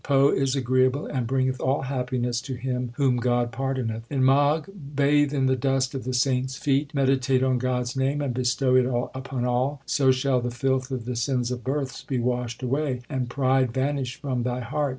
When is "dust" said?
5.55-5.93